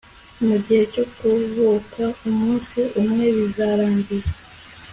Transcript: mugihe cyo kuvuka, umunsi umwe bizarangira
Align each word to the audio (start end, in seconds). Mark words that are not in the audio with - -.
mugihe 0.45 0.83
cyo 0.93 1.05
kuvuka, 1.15 2.03
umunsi 2.29 2.79
umwe 3.01 3.25
bizarangira 3.35 4.27